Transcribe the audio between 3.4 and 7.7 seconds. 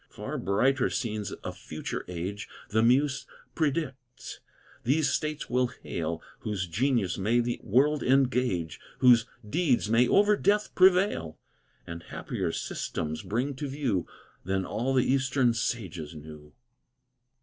predicts, these States will hail, Whose genius may the